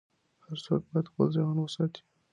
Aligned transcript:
هر 0.45 0.57
څوک 0.65 0.81
باید 0.91 1.07
خپل 1.11 1.27
ذهن 1.35 1.57
وساتي. 1.61 2.01